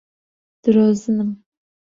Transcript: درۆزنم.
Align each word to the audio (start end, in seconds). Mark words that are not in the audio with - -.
درۆزنم. 0.61 1.29